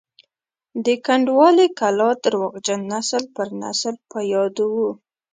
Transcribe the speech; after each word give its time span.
د 0.85 0.87
کنډوالې 1.05 1.67
کلا 1.79 2.09
درواغجن 2.23 2.79
نسل 2.91 3.23
پر 3.35 3.47
نسل 3.61 3.95
په 4.11 4.19
یادو 4.33 4.65
وو. 4.75 4.91